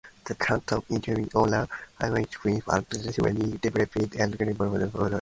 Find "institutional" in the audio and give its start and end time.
0.89-1.29